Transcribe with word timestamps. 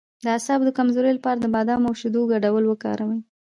د 0.23 0.25
اعصابو 0.35 0.63
د 0.67 0.69
کمزوری 0.77 1.11
لپاره 1.15 1.37
د 1.39 1.45
بادام 1.55 1.81
او 1.87 1.93
شیدو 1.99 2.21
ګډول 2.31 2.63
وکاروئ 2.67 3.19